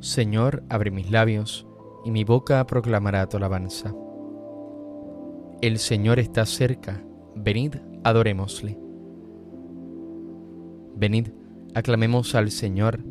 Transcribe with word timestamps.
Señor, 0.00 0.62
abre 0.70 0.90
mis 0.90 1.10
labios, 1.10 1.66
y 2.06 2.10
mi 2.10 2.24
boca 2.24 2.66
proclamará 2.66 3.28
tu 3.28 3.36
alabanza. 3.36 3.94
El 5.60 5.78
Señor 5.78 6.18
está 6.18 6.46
cerca, 6.46 7.04
venid, 7.36 7.76
adorémosle. 8.02 8.78
Venid, 10.96 11.28
aclamemos 11.74 12.34
al 12.34 12.50
Señor, 12.50 13.04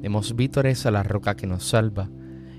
demos 0.00 0.34
vítores 0.34 0.86
a 0.86 0.90
la 0.90 1.02
roca 1.02 1.36
que 1.36 1.46
nos 1.46 1.68
salva, 1.68 2.08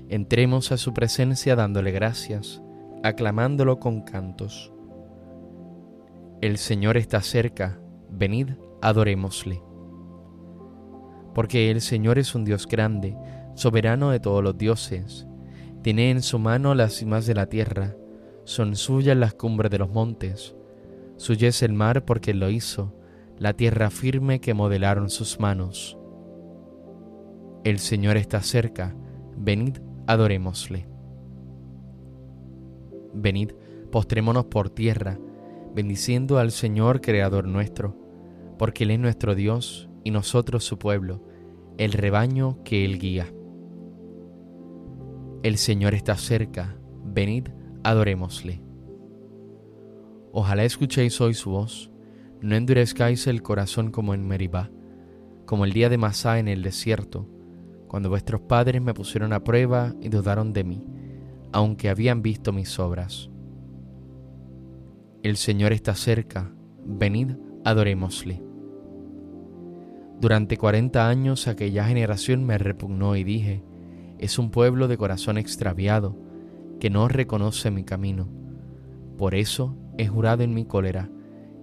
entremos 0.08 0.70
a 0.70 0.76
su 0.76 0.94
presencia 0.94 1.56
dándole 1.56 1.90
gracias, 1.90 2.62
aclamándolo 3.02 3.80
con 3.80 4.02
cantos. 4.02 4.72
El 6.40 6.56
Señor 6.56 6.96
está 6.96 7.20
cerca, 7.20 7.80
venid, 8.10 8.50
adorémosle. 8.80 9.60
Porque 11.34 11.70
el 11.72 11.80
Señor 11.80 12.18
es 12.18 12.34
un 12.36 12.44
Dios 12.44 12.68
grande, 12.68 13.16
soberano 13.54 14.10
de 14.10 14.20
todos 14.20 14.42
los 14.42 14.56
dioses. 14.56 15.26
Tiene 15.82 16.10
en 16.10 16.22
su 16.22 16.38
mano 16.38 16.74
las 16.74 16.94
cimas 16.94 17.26
de 17.26 17.34
la 17.34 17.46
tierra, 17.46 17.96
son 18.44 18.76
suyas 18.76 19.16
las 19.16 19.34
cumbres 19.34 19.70
de 19.70 19.78
los 19.78 19.90
montes. 19.90 20.56
Suya 21.16 21.48
es 21.48 21.62
el 21.62 21.72
mar 21.72 22.04
porque 22.04 22.34
lo 22.34 22.50
hizo, 22.50 22.94
la 23.38 23.54
tierra 23.54 23.90
firme 23.90 24.40
que 24.40 24.54
modelaron 24.54 25.10
sus 25.10 25.38
manos. 25.38 25.98
El 27.64 27.78
Señor 27.78 28.16
está 28.16 28.40
cerca, 28.42 28.96
venid, 29.36 29.78
adorémosle. 30.06 30.88
Venid, 33.14 33.52
postrémonos 33.90 34.46
por 34.46 34.70
tierra, 34.70 35.18
bendiciendo 35.74 36.38
al 36.38 36.50
Señor 36.50 37.00
Creador 37.00 37.46
nuestro, 37.46 37.96
porque 38.58 38.84
Él 38.84 38.92
es 38.92 38.98
nuestro 38.98 39.34
Dios 39.34 39.88
y 40.02 40.10
nosotros 40.10 40.64
su 40.64 40.78
pueblo, 40.78 41.22
el 41.78 41.92
rebaño 41.92 42.62
que 42.64 42.84
Él 42.84 42.98
guía. 42.98 43.32
El 45.42 45.58
Señor 45.58 45.94
está 45.94 46.16
cerca, 46.16 46.76
venid, 47.04 47.48
adorémosle. 47.82 48.62
Ojalá 50.30 50.62
escuchéis 50.62 51.20
hoy 51.20 51.34
su 51.34 51.50
voz, 51.50 51.90
no 52.40 52.54
endurezcáis 52.54 53.26
el 53.26 53.42
corazón 53.42 53.90
como 53.90 54.14
en 54.14 54.24
Meribá, 54.24 54.70
como 55.44 55.64
el 55.64 55.72
día 55.72 55.88
de 55.88 55.98
Masá 55.98 56.38
en 56.38 56.46
el 56.46 56.62
desierto, 56.62 57.28
cuando 57.88 58.08
vuestros 58.08 58.42
padres 58.42 58.80
me 58.80 58.94
pusieron 58.94 59.32
a 59.32 59.42
prueba 59.42 59.96
y 60.00 60.10
dudaron 60.10 60.52
de 60.52 60.62
mí, 60.62 60.86
aunque 61.50 61.88
habían 61.88 62.22
visto 62.22 62.52
mis 62.52 62.78
obras. 62.78 63.28
El 65.24 65.36
Señor 65.36 65.72
está 65.72 65.96
cerca, 65.96 66.52
venid, 66.84 67.32
adorémosle. 67.64 68.40
Durante 70.20 70.56
cuarenta 70.56 71.08
años 71.08 71.48
aquella 71.48 71.84
generación 71.84 72.44
me 72.44 72.58
repugnó 72.58 73.16
y 73.16 73.24
dije, 73.24 73.64
es 74.22 74.38
un 74.38 74.52
pueblo 74.52 74.86
de 74.86 74.96
corazón 74.96 75.36
extraviado, 75.36 76.16
que 76.78 76.90
no 76.90 77.08
reconoce 77.08 77.72
mi 77.72 77.82
camino. 77.82 78.28
Por 79.18 79.34
eso 79.34 79.76
he 79.98 80.06
jurado 80.06 80.44
en 80.44 80.54
mi 80.54 80.64
cólera, 80.64 81.10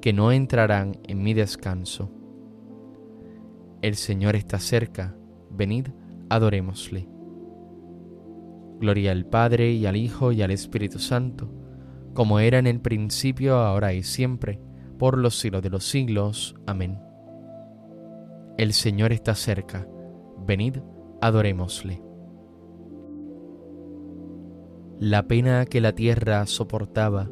que 0.01 0.11
no 0.11 0.33
entrarán 0.33 0.99
en 1.07 1.23
mi 1.23 1.33
descanso. 1.33 2.11
El 3.81 3.95
Señor 3.95 4.35
está 4.35 4.59
cerca, 4.59 5.15
venid, 5.49 5.87
adorémosle. 6.27 7.07
Gloria 8.81 9.13
al 9.13 9.25
Padre 9.25 9.71
y 9.71 9.85
al 9.85 9.95
Hijo 9.95 10.33
y 10.33 10.41
al 10.41 10.51
Espíritu 10.51 10.99
Santo, 10.99 11.49
como 12.13 12.41
era 12.41 12.59
en 12.59 12.67
el 12.67 12.81
principio, 12.81 13.55
ahora 13.55 13.93
y 13.93 14.03
siempre, 14.03 14.59
por 14.97 15.17
los 15.17 15.39
siglos 15.39 15.61
de 15.61 15.69
los 15.69 15.85
siglos. 15.85 16.55
Amén. 16.67 16.99
El 18.57 18.73
Señor 18.73 19.13
está 19.13 19.33
cerca, 19.33 19.87
venid, 20.45 20.79
adorémosle. 21.21 22.08
La 24.99 25.29
pena 25.29 25.65
que 25.65 25.79
la 25.79 25.95
tierra 25.95 26.45
soportaba 26.45 27.29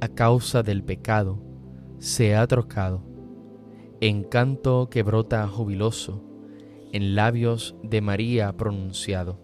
a 0.00 0.08
causa 0.08 0.62
del 0.62 0.82
pecado 0.82 1.38
se 1.98 2.34
ha 2.34 2.46
trocado 2.46 3.02
en 4.00 4.24
canto 4.24 4.88
que 4.88 5.02
brota 5.02 5.46
jubiloso 5.46 6.24
en 6.92 7.14
labios 7.14 7.76
de 7.82 8.00
María 8.00 8.56
pronunciado. 8.56 9.38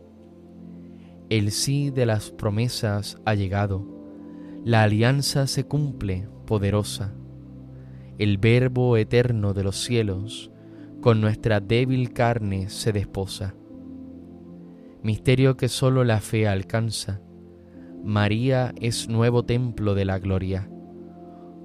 El 1.28 1.50
sí 1.50 1.90
de 1.90 2.06
las 2.06 2.30
promesas 2.30 3.18
ha 3.26 3.34
llegado, 3.34 3.86
la 4.64 4.82
alianza 4.84 5.46
se 5.46 5.64
cumple 5.64 6.30
poderosa, 6.46 7.12
el 8.16 8.38
verbo 8.38 8.96
eterno 8.96 9.52
de 9.52 9.62
los 9.62 9.76
cielos 9.76 10.50
con 11.02 11.20
nuestra 11.20 11.60
débil 11.60 12.14
carne 12.14 12.70
se 12.70 12.92
desposa. 12.92 13.54
Misterio 15.02 15.58
que 15.58 15.68
sólo 15.68 16.02
la 16.02 16.20
fe 16.20 16.48
alcanza, 16.48 17.20
María 18.04 18.74
es 18.80 19.08
nuevo 19.08 19.44
templo 19.44 19.94
de 19.94 20.04
la 20.04 20.18
gloria, 20.18 20.68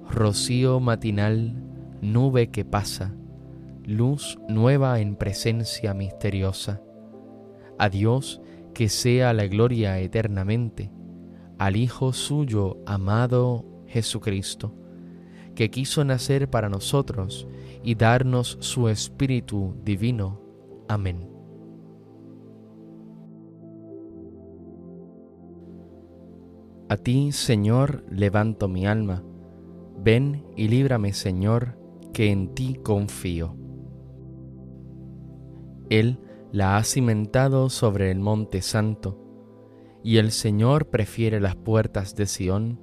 rocío 0.08 0.78
matinal, 0.78 1.60
nube 2.00 2.50
que 2.50 2.64
pasa, 2.64 3.12
luz 3.84 4.38
nueva 4.48 5.00
en 5.00 5.16
presencia 5.16 5.94
misteriosa. 5.94 6.80
A 7.76 7.88
Dios 7.88 8.40
que 8.72 8.88
sea 8.88 9.32
la 9.32 9.48
gloria 9.48 9.98
eternamente, 9.98 10.92
al 11.58 11.74
Hijo 11.74 12.12
suyo 12.12 12.76
amado 12.86 13.64
Jesucristo, 13.88 14.74
que 15.56 15.70
quiso 15.70 16.04
nacer 16.04 16.48
para 16.48 16.68
nosotros 16.68 17.48
y 17.82 17.96
darnos 17.96 18.58
su 18.60 18.88
Espíritu 18.88 19.74
Divino. 19.82 20.40
Amén. 20.88 21.37
A 26.90 26.96
ti, 26.96 27.32
Señor, 27.32 28.02
levanto 28.10 28.66
mi 28.66 28.86
alma. 28.86 29.22
Ven 29.98 30.46
y 30.56 30.68
líbrame, 30.68 31.12
Señor, 31.12 31.78
que 32.14 32.30
en 32.30 32.54
ti 32.54 32.80
confío. 32.82 33.56
Él 35.90 36.18
la 36.50 36.78
ha 36.78 36.84
cimentado 36.84 37.68
sobre 37.68 38.10
el 38.10 38.20
monte 38.20 38.62
santo, 38.62 39.22
y 40.02 40.16
el 40.16 40.30
Señor 40.30 40.88
prefiere 40.88 41.40
las 41.40 41.56
puertas 41.56 42.14
de 42.16 42.24
Sión 42.24 42.80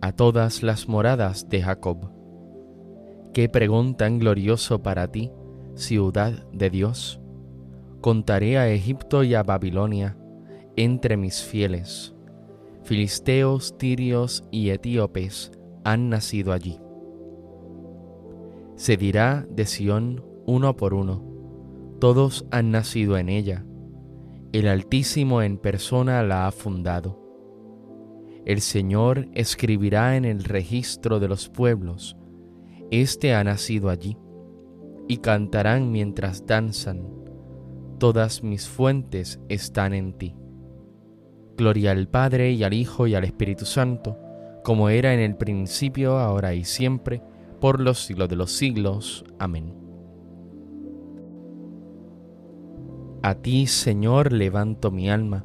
a 0.00 0.12
todas 0.12 0.62
las 0.62 0.88
moradas 0.88 1.50
de 1.50 1.60
Jacob. 1.60 2.10
Qué 3.34 3.50
pregunta 3.50 4.06
tan 4.06 4.18
glorioso 4.18 4.82
para 4.82 5.08
ti, 5.08 5.30
ciudad 5.74 6.46
de 6.52 6.70
Dios. 6.70 7.20
Contaré 8.00 8.56
a 8.56 8.70
Egipto 8.70 9.24
y 9.24 9.34
a 9.34 9.42
Babilonia 9.42 10.16
entre 10.74 11.18
mis 11.18 11.42
fieles 11.42 12.14
filisteos, 12.84 13.76
tirios 13.78 14.44
y 14.50 14.70
etíopes 14.70 15.52
han 15.84 16.08
nacido 16.08 16.52
allí. 16.52 16.78
Se 18.76 18.96
dirá 18.96 19.46
de 19.50 19.66
Sión 19.66 20.24
uno 20.46 20.76
por 20.76 20.94
uno, 20.94 21.22
todos 22.00 22.46
han 22.50 22.72
nacido 22.72 23.16
en 23.16 23.28
ella, 23.28 23.64
el 24.52 24.66
Altísimo 24.66 25.40
en 25.42 25.56
persona 25.56 26.22
la 26.22 26.46
ha 26.46 26.50
fundado. 26.50 27.20
El 28.44 28.60
Señor 28.60 29.28
escribirá 29.34 30.16
en 30.16 30.24
el 30.24 30.42
registro 30.42 31.20
de 31.20 31.28
los 31.28 31.48
pueblos, 31.48 32.16
Este 32.90 33.34
ha 33.34 33.44
nacido 33.44 33.88
allí, 33.88 34.18
y 35.06 35.18
cantarán 35.18 35.92
mientras 35.92 36.44
danzan, 36.44 37.06
todas 37.98 38.42
mis 38.42 38.68
fuentes 38.68 39.40
están 39.48 39.94
en 39.94 40.12
ti. 40.14 40.34
Gloria 41.56 41.92
al 41.92 42.08
Padre 42.08 42.52
y 42.52 42.64
al 42.64 42.72
Hijo 42.72 43.06
y 43.06 43.14
al 43.14 43.24
Espíritu 43.24 43.64
Santo, 43.64 44.18
como 44.64 44.88
era 44.88 45.12
en 45.14 45.20
el 45.20 45.36
principio, 45.36 46.18
ahora 46.18 46.54
y 46.54 46.64
siempre, 46.64 47.22
por 47.60 47.80
los 47.80 48.04
siglos 48.04 48.28
de 48.28 48.36
los 48.36 48.52
siglos. 48.52 49.24
Amén. 49.38 49.74
A 53.22 53.36
ti, 53.36 53.66
Señor, 53.66 54.32
levanto 54.32 54.90
mi 54.90 55.08
alma. 55.08 55.44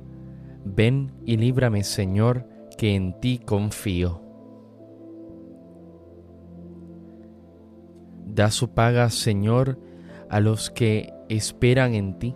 Ven 0.65 1.11
y 1.25 1.37
líbrame, 1.37 1.83
Señor, 1.83 2.47
que 2.77 2.95
en 2.95 3.19
ti 3.19 3.39
confío. 3.39 4.21
Da 8.25 8.49
su 8.51 8.69
paga, 8.69 9.09
Señor, 9.09 9.79
a 10.29 10.39
los 10.39 10.69
que 10.69 11.13
esperan 11.29 11.93
en 11.93 12.17
ti 12.19 12.35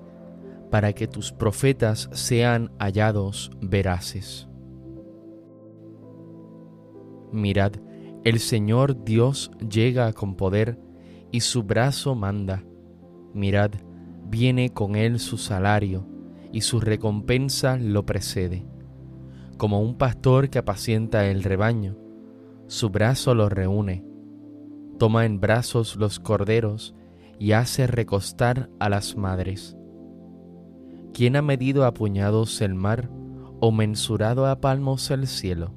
para 0.71 0.93
que 0.93 1.05
tus 1.05 1.33
profetas 1.33 2.09
sean 2.13 2.71
hallados 2.79 3.51
veraces. 3.61 4.47
Mirad, 7.31 7.73
el 8.23 8.39
Señor 8.39 9.03
Dios 9.03 9.51
llega 9.59 10.11
con 10.13 10.35
poder 10.35 10.79
y 11.29 11.41
su 11.41 11.63
brazo 11.63 12.15
manda. 12.15 12.63
Mirad, 13.33 13.71
viene 14.29 14.69
con 14.69 14.95
él 14.95 15.19
su 15.19 15.37
salario 15.37 16.07
y 16.53 16.61
su 16.61 16.79
recompensa 16.79 17.77
lo 17.77 18.05
precede. 18.05 18.65
Como 19.57 19.81
un 19.81 19.97
pastor 19.97 20.49
que 20.49 20.59
apacienta 20.59 21.27
el 21.27 21.43
rebaño, 21.43 21.97
su 22.67 22.89
brazo 22.89 23.35
lo 23.35 23.49
reúne, 23.49 24.05
toma 24.97 25.25
en 25.25 25.41
brazos 25.41 25.97
los 25.97 26.19
corderos 26.19 26.95
y 27.39 27.51
hace 27.51 27.87
recostar 27.87 28.69
a 28.79 28.87
las 28.87 29.17
madres 29.17 29.75
¿Quién 31.13 31.35
ha 31.35 31.41
medido 31.41 31.85
a 31.85 31.93
puñados 31.93 32.61
el 32.61 32.73
mar, 32.73 33.09
o 33.59 33.71
mensurado 33.71 34.47
a 34.47 34.61
palmos 34.61 35.11
el 35.11 35.27
cielo, 35.27 35.73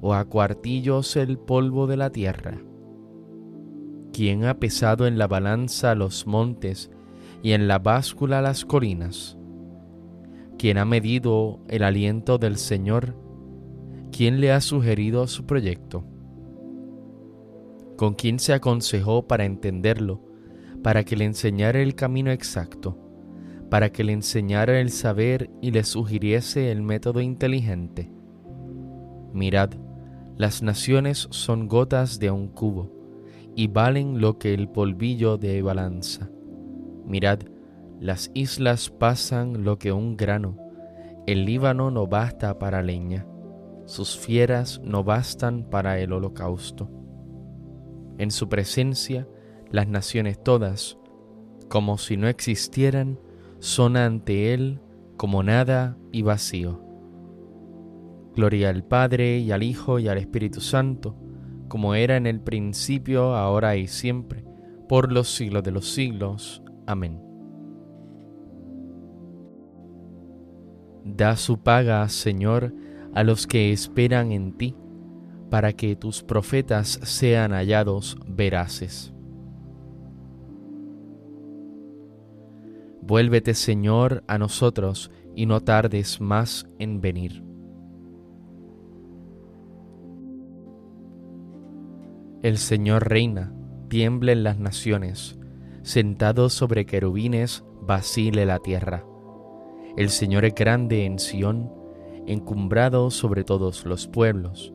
o 0.00 0.14
a 0.14 0.24
cuartillos 0.24 1.16
el 1.16 1.38
polvo 1.38 1.86
de 1.86 1.96
la 1.96 2.10
tierra? 2.10 2.62
¿Quién 4.12 4.44
ha 4.44 4.58
pesado 4.58 5.06
en 5.06 5.18
la 5.18 5.26
balanza 5.26 5.94
los 5.94 6.26
montes 6.26 6.90
y 7.42 7.52
en 7.52 7.68
la 7.68 7.78
báscula 7.78 8.40
las 8.40 8.64
colinas? 8.64 9.36
¿Quién 10.56 10.78
ha 10.78 10.84
medido 10.84 11.60
el 11.68 11.82
aliento 11.82 12.38
del 12.38 12.56
Señor? 12.56 13.16
¿Quién 14.12 14.40
le 14.40 14.52
ha 14.52 14.60
sugerido 14.60 15.26
su 15.26 15.44
proyecto? 15.44 16.04
¿Con 17.96 18.14
quién 18.14 18.38
se 18.38 18.54
aconsejó 18.54 19.26
para 19.26 19.44
entenderlo, 19.44 20.22
para 20.82 21.04
que 21.04 21.16
le 21.16 21.24
enseñara 21.24 21.80
el 21.80 21.94
camino 21.94 22.30
exacto? 22.30 23.03
Para 23.74 23.90
que 23.90 24.04
le 24.04 24.12
enseñara 24.12 24.78
el 24.78 24.90
saber 24.90 25.50
y 25.60 25.72
le 25.72 25.82
sugiriese 25.82 26.70
el 26.70 26.80
método 26.80 27.20
inteligente. 27.20 28.08
Mirad, 29.32 29.70
las 30.36 30.62
naciones 30.62 31.26
son 31.32 31.66
gotas 31.66 32.20
de 32.20 32.30
un 32.30 32.46
cubo 32.46 32.92
y 33.56 33.66
valen 33.66 34.20
lo 34.20 34.38
que 34.38 34.54
el 34.54 34.68
polvillo 34.68 35.38
de 35.38 35.60
balanza. 35.60 36.30
Mirad, 37.04 37.40
las 37.98 38.30
islas 38.32 38.90
pasan 38.90 39.64
lo 39.64 39.76
que 39.76 39.90
un 39.90 40.16
grano, 40.16 40.56
el 41.26 41.44
Líbano 41.44 41.90
no 41.90 42.06
basta 42.06 42.60
para 42.60 42.80
leña, 42.80 43.26
sus 43.86 44.16
fieras 44.16 44.80
no 44.84 45.02
bastan 45.02 45.64
para 45.68 45.98
el 45.98 46.12
holocausto. 46.12 46.88
En 48.18 48.30
su 48.30 48.48
presencia, 48.48 49.26
las 49.72 49.88
naciones 49.88 50.40
todas, 50.40 50.96
como 51.68 51.98
si 51.98 52.16
no 52.16 52.28
existieran, 52.28 53.18
son 53.64 53.96
ante 53.96 54.52
Él 54.52 54.78
como 55.16 55.42
nada 55.42 55.96
y 56.12 56.20
vacío. 56.20 56.82
Gloria 58.36 58.68
al 58.68 58.84
Padre 58.84 59.38
y 59.38 59.52
al 59.52 59.62
Hijo 59.62 59.98
y 59.98 60.06
al 60.06 60.18
Espíritu 60.18 60.60
Santo, 60.60 61.16
como 61.68 61.94
era 61.94 62.18
en 62.18 62.26
el 62.26 62.42
principio, 62.42 63.34
ahora 63.34 63.76
y 63.76 63.86
siempre, 63.86 64.44
por 64.86 65.10
los 65.10 65.34
siglos 65.34 65.62
de 65.62 65.70
los 65.70 65.88
siglos. 65.88 66.62
Amén. 66.86 67.22
Da 71.02 71.34
su 71.34 71.62
paga, 71.62 72.06
Señor, 72.10 72.74
a 73.14 73.24
los 73.24 73.46
que 73.46 73.72
esperan 73.72 74.30
en 74.32 74.58
ti, 74.58 74.76
para 75.48 75.72
que 75.72 75.96
tus 75.96 76.22
profetas 76.22 77.00
sean 77.02 77.52
hallados 77.52 78.18
veraces. 78.26 79.13
Vuélvete, 83.06 83.52
Señor, 83.52 84.24
a 84.28 84.38
nosotros 84.38 85.10
y 85.36 85.44
no 85.44 85.60
tardes 85.60 86.22
más 86.22 86.66
en 86.78 87.02
venir. 87.02 87.44
El 92.42 92.56
Señor 92.56 93.06
reina, 93.06 93.52
tiemblen 93.88 94.42
las 94.42 94.58
naciones, 94.58 95.38
sentado 95.82 96.48
sobre 96.48 96.86
querubines, 96.86 97.62
vacile 97.82 98.46
la 98.46 98.58
tierra. 98.60 99.04
El 99.98 100.08
Señor 100.08 100.46
es 100.46 100.54
grande 100.54 101.04
en 101.04 101.18
Sión, 101.18 101.70
encumbrado 102.26 103.10
sobre 103.10 103.44
todos 103.44 103.84
los 103.84 104.06
pueblos. 104.06 104.72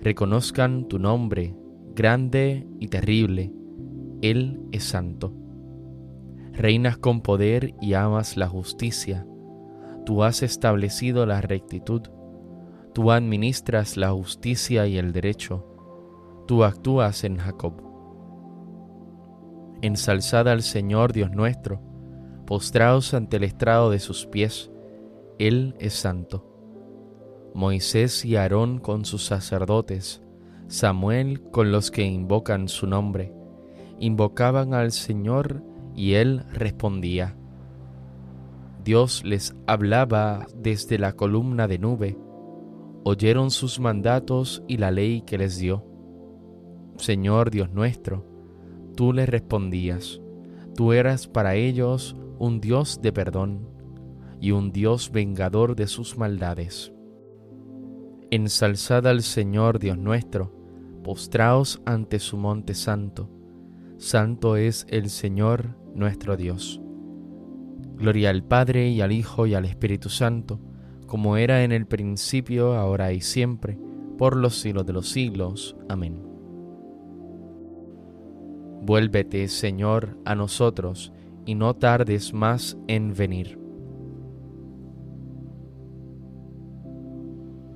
Reconozcan 0.00 0.86
tu 0.86 1.00
nombre, 1.00 1.56
grande 1.96 2.64
y 2.78 2.86
terrible. 2.86 3.52
Él 4.22 4.60
es 4.70 4.84
santo. 4.84 5.45
Reinas 6.56 6.96
con 6.96 7.20
poder 7.20 7.74
y 7.82 7.92
amas 7.92 8.38
la 8.38 8.48
justicia. 8.48 9.26
Tú 10.06 10.22
has 10.22 10.42
establecido 10.42 11.26
la 11.26 11.42
rectitud. 11.42 12.02
Tú 12.94 13.12
administras 13.12 13.98
la 13.98 14.10
justicia 14.12 14.86
y 14.86 14.96
el 14.96 15.12
derecho. 15.12 15.66
Tú 16.46 16.64
actúas 16.64 17.24
en 17.24 17.36
Jacob. 17.36 17.82
Ensalzad 19.82 20.48
al 20.48 20.62
Señor 20.62 21.12
Dios 21.12 21.30
nuestro, 21.32 21.82
postraos 22.46 23.12
ante 23.12 23.36
el 23.36 23.44
estrado 23.44 23.90
de 23.90 23.98
sus 23.98 24.24
pies. 24.24 24.70
Él 25.38 25.74
es 25.78 25.92
santo. 25.92 26.56
Moisés 27.54 28.24
y 28.24 28.36
Aarón 28.36 28.78
con 28.78 29.04
sus 29.04 29.26
sacerdotes, 29.26 30.22
Samuel 30.68 31.42
con 31.50 31.70
los 31.70 31.90
que 31.90 32.04
invocan 32.04 32.68
su 32.68 32.86
nombre, 32.86 33.34
invocaban 33.98 34.72
al 34.72 34.92
Señor 34.92 35.62
y 35.96 36.14
él 36.14 36.44
respondía. 36.52 37.36
Dios 38.84 39.24
les 39.24 39.56
hablaba 39.66 40.46
desde 40.54 40.98
la 40.98 41.14
columna 41.14 41.66
de 41.66 41.78
nube, 41.78 42.16
oyeron 43.02 43.50
sus 43.50 43.80
mandatos 43.80 44.62
y 44.68 44.76
la 44.76 44.92
ley 44.92 45.22
que 45.22 45.38
les 45.38 45.58
dio. 45.58 45.84
Señor 46.96 47.50
Dios 47.50 47.72
nuestro, 47.72 48.24
tú 48.94 49.12
les 49.12 49.28
respondías, 49.28 50.20
tú 50.76 50.92
eras 50.92 51.26
para 51.26 51.56
ellos 51.56 52.14
un 52.38 52.60
Dios 52.60 53.00
de 53.02 53.12
perdón 53.12 53.68
y 54.40 54.52
un 54.52 54.70
Dios 54.70 55.10
vengador 55.10 55.74
de 55.74 55.86
sus 55.86 56.16
maldades. 56.16 56.92
Ensalzad 58.30 59.06
al 59.06 59.22
Señor 59.22 59.78
Dios 59.78 59.98
nuestro, 59.98 60.52
postraos 61.02 61.80
ante 61.86 62.18
su 62.18 62.36
monte 62.36 62.74
santo. 62.74 63.30
Santo 63.98 64.56
es 64.56 64.86
el 64.90 65.08
Señor 65.08 65.76
nuestro 65.96 66.36
Dios. 66.36 66.80
Gloria 67.96 68.30
al 68.30 68.44
Padre 68.44 68.90
y 68.90 69.00
al 69.00 69.10
Hijo 69.10 69.46
y 69.46 69.54
al 69.54 69.64
Espíritu 69.64 70.10
Santo, 70.10 70.60
como 71.06 71.36
era 71.36 71.64
en 71.64 71.72
el 71.72 71.86
principio, 71.86 72.74
ahora 72.74 73.12
y 73.12 73.20
siempre, 73.20 73.78
por 74.18 74.36
los 74.36 74.60
siglos 74.60 74.86
de 74.86 74.92
los 74.92 75.08
siglos. 75.08 75.76
Amén. 75.88 76.22
Vuélvete, 78.82 79.48
Señor, 79.48 80.18
a 80.24 80.34
nosotros, 80.34 81.12
y 81.46 81.54
no 81.54 81.74
tardes 81.74 82.34
más 82.34 82.76
en 82.86 83.14
venir. 83.14 83.58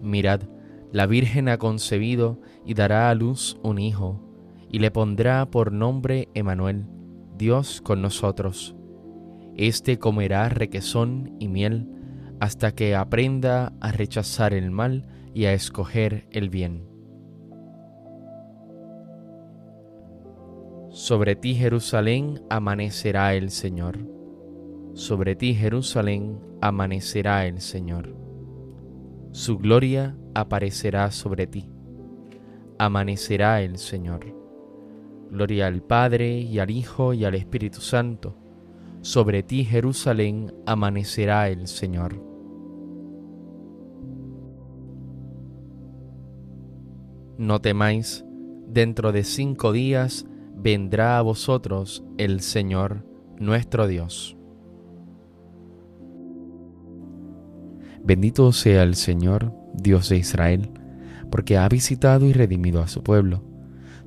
Mirad, 0.02 0.43
la 0.93 1.06
Virgen 1.06 1.49
ha 1.49 1.58
concebido 1.58 2.40
y 2.67 2.75
dará 2.75 3.11
a 3.11 3.14
luz 3.14 3.58
un 3.62 3.79
hijo, 3.79 4.20
y 4.70 4.81
le 4.81 4.91
pondrá 4.91 5.50
por 5.50 5.72
nombre 5.72 6.29
Emanuel 6.34 6.86
Dios 7.41 7.81
con 7.81 8.03
nosotros. 8.03 8.77
Este 9.56 9.99
comerá 9.99 10.51
requesón 10.51 11.37
y 11.41 11.49
miel 11.49 11.89
hasta 12.39 12.73
que 12.73 12.94
aprenda 12.94 13.73
a 13.81 13.93
rechazar 13.93 14.53
el 14.53 14.70
mal 14.70 15.06
y 15.32 15.47
a 15.47 15.55
escoger 15.55 16.29
el 16.32 16.51
bien. 16.51 16.87
Sobre 20.91 21.35
ti 21.35 21.55
Jerusalén 21.55 22.43
amanecerá 22.51 23.35
el 23.35 23.51
Señor. 23.51 23.99
Sobre 24.93 25.35
ti 25.35 25.55
Jerusalén 25.55 26.39
amanecerá 26.61 27.47
el 27.47 27.63
Señor. 27.63 28.15
Su 29.32 29.56
gloria 29.56 30.15
aparecerá 30.35 31.11
sobre 31.11 31.47
ti. 31.47 31.70
Amanecerá 32.79 33.63
el 33.63 33.79
Señor 33.79 34.40
Gloria 35.31 35.69
al 35.69 35.82
Padre 35.82 36.41
y 36.41 36.58
al 36.58 36.70
Hijo 36.70 37.15
y 37.15 37.25
al 37.25 37.37
Espíritu 37.37 37.81
Santo. 37.81 38.37
Sobre 39.01 39.43
ti, 39.43 39.65
Jerusalén, 39.65 40.53
amanecerá 40.67 41.49
el 41.49 41.69
Señor. 41.69 42.20
No 47.39 47.60
temáis, 47.60 48.25
dentro 48.67 49.13
de 49.13 49.25
cinco 49.25 49.72
días 49.72 50.27
vendrá 50.56 51.17
a 51.17 51.22
vosotros 51.22 52.05
el 52.19 52.41
Señor 52.41 53.06
nuestro 53.39 53.87
Dios. 53.87 54.37
Bendito 58.03 58.51
sea 58.53 58.82
el 58.82 58.96
Señor, 58.96 59.55
Dios 59.75 60.08
de 60.08 60.17
Israel, 60.17 60.70
porque 61.31 61.56
ha 61.56 61.69
visitado 61.69 62.27
y 62.27 62.32
redimido 62.32 62.82
a 62.82 62.89
su 62.89 63.03
pueblo 63.03 63.50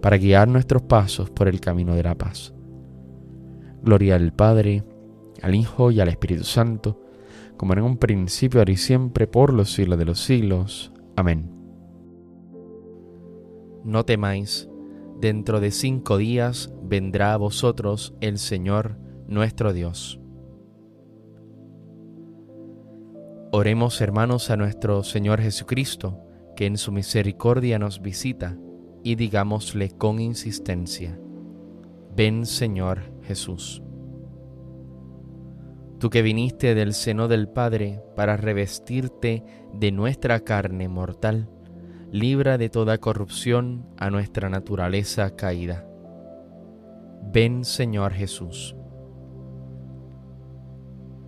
para 0.00 0.16
guiar 0.16 0.48
nuestros 0.48 0.82
pasos 0.82 1.30
por 1.30 1.48
el 1.48 1.60
camino 1.60 1.94
de 1.94 2.02
la 2.02 2.14
paz. 2.14 2.54
Gloria 3.82 4.16
al 4.16 4.32
Padre, 4.32 4.84
al 5.42 5.54
Hijo 5.54 5.90
y 5.90 6.00
al 6.00 6.08
Espíritu 6.08 6.44
Santo, 6.44 7.00
como 7.56 7.72
en 7.72 7.82
un 7.82 7.96
principio, 7.96 8.60
ahora 8.60 8.72
y 8.72 8.76
siempre, 8.76 9.26
por 9.26 9.52
los 9.52 9.72
siglos 9.72 9.98
de 9.98 10.04
los 10.04 10.20
siglos. 10.20 10.92
Amén. 11.16 11.50
No 13.84 14.04
temáis, 14.04 14.68
dentro 15.20 15.60
de 15.60 15.70
cinco 15.70 16.16
días 16.18 16.72
vendrá 16.82 17.34
a 17.34 17.36
vosotros 17.36 18.14
el 18.20 18.38
Señor 18.38 18.98
nuestro 19.26 19.72
Dios. 19.72 20.20
Oremos 23.50 24.00
hermanos 24.00 24.50
a 24.50 24.56
nuestro 24.56 25.02
Señor 25.02 25.40
Jesucristo, 25.40 26.20
que 26.54 26.66
en 26.66 26.76
su 26.76 26.92
misericordia 26.92 27.78
nos 27.78 28.02
visita, 28.02 28.58
y 29.02 29.14
digámosle 29.14 29.90
con 29.90 30.20
insistencia, 30.20 31.18
ven 32.14 32.46
Señor 32.46 33.00
Jesús. 33.22 33.82
Tú 35.98 36.10
que 36.10 36.22
viniste 36.22 36.74
del 36.74 36.94
seno 36.94 37.26
del 37.26 37.48
Padre 37.48 38.00
para 38.14 38.36
revestirte 38.36 39.44
de 39.74 39.90
nuestra 39.90 40.40
carne 40.40 40.88
mortal, 40.88 41.50
libra 42.12 42.56
de 42.56 42.68
toda 42.68 42.98
corrupción 42.98 43.86
a 43.96 44.08
nuestra 44.10 44.48
naturaleza 44.48 45.34
caída. 45.34 45.86
Ven 47.32 47.64
Señor 47.64 48.12
Jesús. 48.12 48.76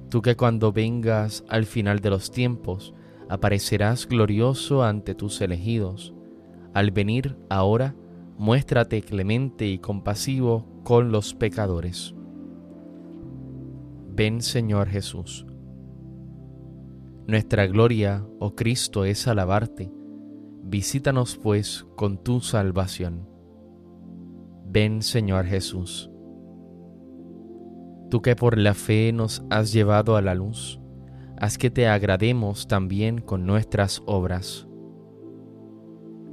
Tú 0.08 0.22
que 0.22 0.36
cuando 0.36 0.72
vengas 0.72 1.44
al 1.48 1.66
final 1.66 2.00
de 2.00 2.10
los 2.10 2.30
tiempos 2.30 2.94
aparecerás 3.28 4.08
glorioso 4.08 4.82
ante 4.82 5.14
tus 5.14 5.40
elegidos, 5.40 6.14
al 6.74 6.90
venir 6.90 7.36
ahora, 7.48 7.94
muéstrate 8.38 9.02
clemente 9.02 9.66
y 9.66 9.78
compasivo 9.78 10.66
con 10.84 11.12
los 11.12 11.34
pecadores. 11.34 12.14
Ven 14.12 14.42
Señor 14.42 14.88
Jesús. 14.88 15.46
Nuestra 17.26 17.66
gloria, 17.66 18.26
oh 18.38 18.54
Cristo, 18.54 19.04
es 19.04 19.28
alabarte. 19.28 19.92
Visítanos 20.62 21.36
pues 21.36 21.86
con 21.96 22.22
tu 22.22 22.40
salvación. 22.40 23.28
Ven 24.66 25.02
Señor 25.02 25.46
Jesús. 25.46 26.10
Tú 28.10 28.22
que 28.22 28.36
por 28.36 28.58
la 28.58 28.74
fe 28.74 29.12
nos 29.12 29.44
has 29.50 29.72
llevado 29.72 30.16
a 30.16 30.22
la 30.22 30.34
luz, 30.34 30.80
haz 31.38 31.58
que 31.58 31.70
te 31.70 31.88
agrademos 31.88 32.66
también 32.66 33.20
con 33.20 33.46
nuestras 33.46 34.02
obras. 34.06 34.66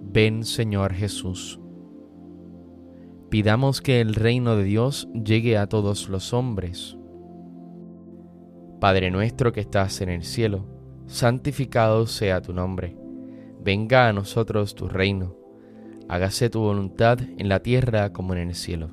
Ven 0.10 0.44
Señor 0.44 0.94
Jesús. 0.94 1.60
Pidamos 3.30 3.82
que 3.82 4.02
el 4.02 4.16
reino 4.16 4.56
de 4.56 4.64
Dios 4.64 5.08
llegue 5.14 5.58
a 5.58 5.68
todos 5.68 6.10
los 6.10 6.34
hombres 6.34 6.98
Padre 8.80 9.10
nuestro 9.10 9.54
que 9.54 9.62
estás 9.62 10.02
en 10.02 10.10
el 10.10 10.24
cielo, 10.24 10.66
santificado 11.08 12.06
sea 12.06 12.44
tu 12.44 12.54
nombre. 12.54 12.96
Venga 13.60 14.08
a 14.08 14.14
nosotros 14.14 14.76
tu 14.76 14.88
reino. 14.88 15.36
Hágase 16.08 16.52
tu 16.52 16.60
voluntad 16.60 17.20
en 17.38 17.50
la 17.50 17.60
tierra 17.60 18.14
como 18.14 18.34
en 18.34 18.50
el 18.50 18.54
cielo. 18.54 18.92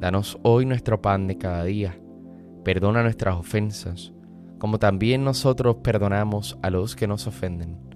Danos 0.00 0.38
hoy 0.42 0.66
nuestro 0.66 1.00
pan 1.00 1.28
de 1.28 1.38
cada 1.38 1.62
día. 1.62 2.00
Perdona 2.64 3.04
nuestras 3.04 3.36
ofensas, 3.36 4.12
como 4.58 4.80
también 4.80 5.22
nosotros 5.22 5.76
perdonamos 5.84 6.58
a 6.60 6.70
los 6.70 6.96
que 6.96 7.06
nos 7.06 7.28
ofenden. 7.28 7.89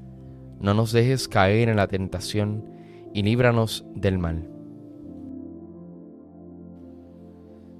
No 0.64 0.72
nos 0.72 0.92
dejes 0.92 1.28
caer 1.28 1.68
en 1.68 1.76
la 1.76 1.88
tentación 1.88 2.64
y 3.12 3.22
líbranos 3.22 3.84
del 3.94 4.18
mal. 4.18 4.48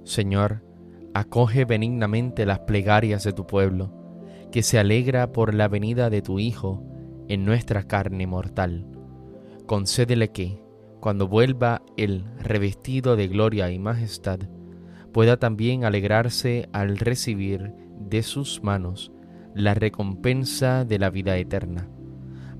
Señor, 0.02 0.62
acoge 1.14 1.64
benignamente 1.64 2.44
las 2.44 2.58
plegarias 2.58 3.24
de 3.24 3.32
tu 3.32 3.46
pueblo, 3.46 3.90
que 4.52 4.62
se 4.62 4.78
alegra 4.78 5.32
por 5.32 5.54
la 5.54 5.66
venida 5.66 6.10
de 6.10 6.20
tu 6.20 6.38
Hijo 6.38 6.84
en 7.26 7.46
nuestra 7.46 7.84
carne 7.84 8.26
mortal. 8.26 8.86
Concédele 9.64 10.30
que, 10.32 10.62
cuando 11.00 11.26
vuelva 11.26 11.80
el 11.96 12.26
revestido 12.38 13.16
de 13.16 13.28
gloria 13.28 13.70
y 13.70 13.78
majestad, 13.78 14.40
pueda 15.10 15.38
también 15.38 15.86
alegrarse 15.86 16.68
al 16.74 16.98
recibir 16.98 17.72
de 17.98 18.22
sus 18.22 18.62
manos 18.62 19.10
la 19.54 19.72
recompensa 19.72 20.84
de 20.84 20.98
la 20.98 21.08
vida 21.08 21.38
eterna. 21.38 21.88